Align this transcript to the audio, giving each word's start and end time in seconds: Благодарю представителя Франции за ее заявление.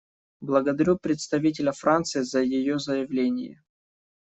Благодарю 0.39 0.97
представителя 0.97 1.73
Франции 1.73 2.21
за 2.21 2.41
ее 2.41 2.79
заявление. 2.79 3.61